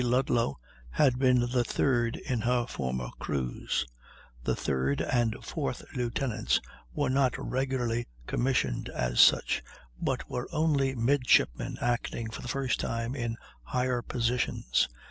Ludlow, 0.03 0.57
had 0.89 1.19
been 1.19 1.41
the 1.51 1.63
third 1.63 2.15
in 2.15 2.41
her 2.41 2.65
former 2.65 3.09
cruise; 3.19 3.85
the 4.43 4.55
third 4.55 4.99
and 4.99 5.35
fourth 5.45 5.83
lieutenants 5.95 6.59
were 6.91 7.11
not 7.11 7.37
regularly 7.37 8.07
commissioned 8.25 8.89
as 8.89 9.19
such, 9.21 9.61
but 10.01 10.27
were 10.27 10.49
only 10.51 10.95
midshipmen 10.95 11.77
acting 11.81 12.31
for 12.31 12.41
the 12.41 12.47
first 12.47 12.79
time 12.79 13.13
in 13.15 13.37
higher 13.63 14.01
positions. 14.01 14.89